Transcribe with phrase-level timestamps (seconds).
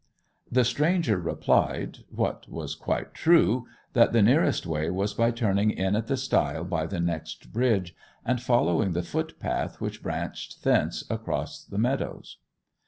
[0.51, 6.17] The stranger replied—what was quite true—that the nearest way was by turning in at the
[6.17, 12.37] stile by the next bridge, and following the footpath which branched thence across the meadows.